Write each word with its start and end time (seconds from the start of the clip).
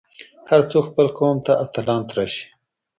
هر 0.49 0.61
څوک 0.71 0.83
خپل 0.89 1.07
قوم 1.17 1.37
ته 1.45 1.53
اتلان 1.63 2.01
تراشي. 2.09 2.45